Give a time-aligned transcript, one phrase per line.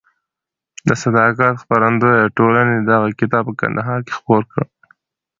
[0.87, 4.63] د صداقت خپرندویه ټولنې دغه کتاب په کندهار کې خپور کړ.